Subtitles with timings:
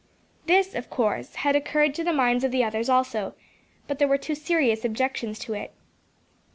[0.47, 3.35] This, of course, had occurred to the minds of the others also;
[3.87, 5.73] but there were two serious objections to it.